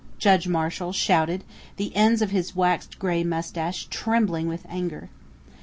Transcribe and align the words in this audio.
Judge 0.17 0.47
Marshall 0.47 0.91
shouted, 0.93 1.43
the 1.77 1.95
ends 1.95 2.23
of 2.23 2.31
his 2.31 2.55
waxed 2.55 2.97
grey 2.97 3.23
mustache 3.23 3.85
trembling 3.91 4.47
with 4.47 4.65
anger. 4.67 5.11